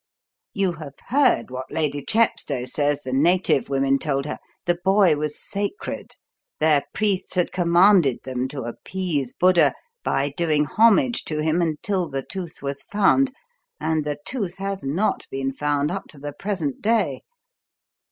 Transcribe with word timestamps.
You 0.55 0.71
have 0.71 0.95
heard 1.09 1.51
what 1.51 1.69
Lady 1.71 2.03
Chepstow 2.03 2.65
says 2.65 3.03
the 3.03 3.13
native 3.13 3.69
women 3.69 3.99
told 3.99 4.25
her; 4.25 4.39
the 4.65 4.79
boy 4.83 5.15
was 5.15 5.37
sacred; 5.39 6.15
their 6.59 6.81
priests 6.91 7.35
had 7.35 7.51
commanded 7.51 8.17
them 8.23 8.47
to 8.47 8.63
appease 8.63 9.31
Buddha 9.31 9.75
by 10.03 10.33
doing 10.35 10.65
homage 10.65 11.23
to 11.25 11.43
him 11.43 11.61
until 11.61 12.09
the 12.09 12.23
tooth 12.23 12.63
was 12.63 12.81
found, 12.81 13.31
and 13.79 14.03
the 14.03 14.17
tooth 14.25 14.57
has 14.57 14.83
not 14.83 15.27
been 15.29 15.53
found 15.53 15.91
up 15.91 16.05
to 16.07 16.17
the 16.17 16.33
present 16.33 16.81
day! 16.81 17.21